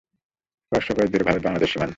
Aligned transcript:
কয়েক 0.71 0.83
শ 0.83 0.89
গজ 0.91 1.07
দূরে 1.11 1.23
ভারত-বাংলাদেশ 1.23 1.69
সীমান্ত। 1.73 1.89